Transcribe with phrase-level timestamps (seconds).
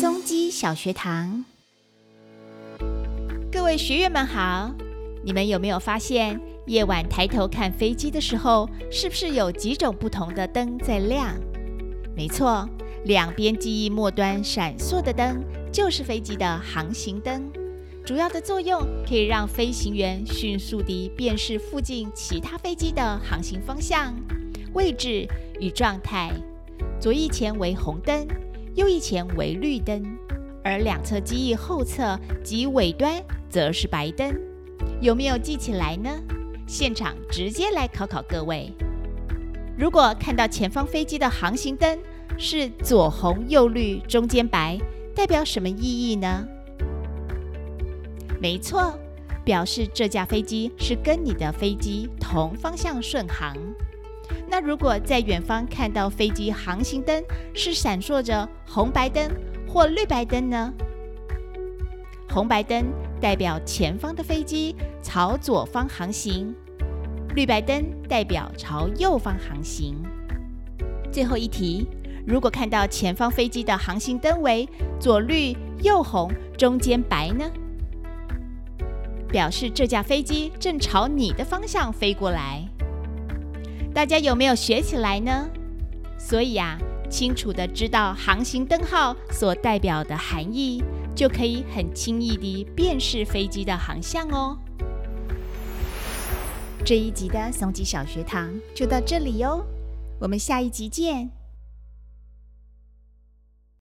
[0.00, 1.44] 松基小学堂，
[3.52, 4.74] 各位学员们好！
[5.22, 11.38] 你们有没有发现，夜晚抬头看飞机的时候，是不是有几种不同的灯在亮？
[12.16, 12.66] 没错，
[13.04, 17.52] 两边机翼末端闪烁的灯就是飞机的航行灯，
[18.02, 24.14] 主要的作用可以让飞行员迅速地辨识附近其他飞机的航行方向、
[24.72, 25.28] 位置
[25.60, 26.32] 与状态。
[26.98, 28.26] 左翼前为红灯。
[28.80, 30.02] 右翼前为绿灯，
[30.64, 34.34] 而两侧机翼后侧及尾端则是白灯。
[35.02, 36.10] 有没有记起来呢？
[36.66, 38.72] 现场直接来考考各位。
[39.76, 41.98] 如果看到前方飞机的航行灯
[42.38, 44.78] 是左红右绿中间白，
[45.14, 46.48] 代表什么意义呢？
[48.40, 48.98] 没错，
[49.44, 53.54] 表示这架飞机是跟你的飞机同方向顺航。
[54.50, 57.22] 那如果在远方看到飞机航行灯
[57.54, 59.30] 是闪烁着红白灯
[59.64, 60.74] 或绿白灯呢？
[62.28, 62.86] 红白灯
[63.20, 66.52] 代表前方的飞机朝左方航行，
[67.36, 69.94] 绿白灯代表朝右方航行。
[71.12, 71.86] 最后一题，
[72.26, 77.48] 如果看到前方飞机的航行灯为左绿右红中间白呢？
[79.28, 82.68] 表示这架飞机正朝你的方向飞过来。
[83.92, 85.48] 大家有没有学起来呢？
[86.18, 86.78] 所以啊，
[87.10, 90.82] 清楚的知道航行灯号所代表的含义，
[91.14, 94.56] 就可以很轻易的辨识飞机的航向哦。
[96.84, 99.64] 这一集的松吉小学堂就到这里哟，
[100.20, 101.39] 我们下一集见。